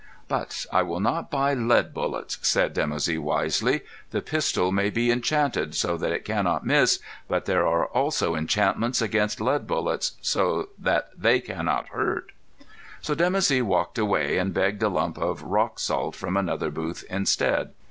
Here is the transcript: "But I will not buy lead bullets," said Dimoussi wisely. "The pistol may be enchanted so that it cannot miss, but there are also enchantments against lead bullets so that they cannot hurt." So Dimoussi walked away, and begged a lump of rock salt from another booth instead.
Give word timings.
"But 0.27 0.65
I 0.73 0.81
will 0.81 0.99
not 0.99 1.29
buy 1.29 1.53
lead 1.53 1.93
bullets," 1.93 2.39
said 2.41 2.73
Dimoussi 2.73 3.19
wisely. 3.19 3.81
"The 4.09 4.23
pistol 4.23 4.71
may 4.71 4.89
be 4.89 5.11
enchanted 5.11 5.75
so 5.75 5.95
that 5.95 6.11
it 6.11 6.25
cannot 6.25 6.65
miss, 6.65 6.97
but 7.27 7.45
there 7.45 7.67
are 7.67 7.85
also 7.85 8.33
enchantments 8.33 8.99
against 8.99 9.39
lead 9.39 9.67
bullets 9.67 10.13
so 10.19 10.69
that 10.79 11.09
they 11.15 11.39
cannot 11.39 11.89
hurt." 11.89 12.31
So 13.01 13.13
Dimoussi 13.13 13.61
walked 13.61 13.99
away, 13.99 14.39
and 14.39 14.55
begged 14.55 14.81
a 14.81 14.89
lump 14.89 15.19
of 15.19 15.43
rock 15.43 15.77
salt 15.77 16.15
from 16.15 16.35
another 16.35 16.71
booth 16.71 17.03
instead. 17.07 17.73